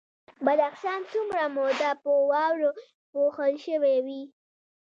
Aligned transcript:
بدخشان 0.45 1.01
څومره 1.11 1.43
موده 1.55 1.91
په 2.01 2.09
واورو 2.29 2.69
پوښل 3.11 3.53
شوی 3.65 3.97
وي؟ 4.05 4.21